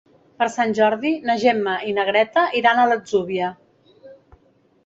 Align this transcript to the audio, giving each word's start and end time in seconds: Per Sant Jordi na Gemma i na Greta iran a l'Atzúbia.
Per 0.37 0.45
Sant 0.53 0.71
Jordi 0.79 1.11
na 1.31 1.35
Gemma 1.43 1.75
i 1.91 1.95
na 1.99 2.05
Greta 2.09 2.47
iran 2.63 2.81
a 2.81 2.87
l'Atzúbia. 2.93 3.51